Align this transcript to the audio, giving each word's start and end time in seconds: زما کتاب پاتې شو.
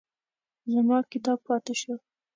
زما 0.71 0.97
کتاب 1.11 1.39
پاتې 1.47 1.73
شو. 1.81 1.95